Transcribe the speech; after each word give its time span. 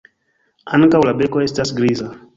Ankaŭ 0.77 1.03
la 1.09 1.13
beko 1.21 1.45
estas 1.49 1.79
griza. 1.81 2.13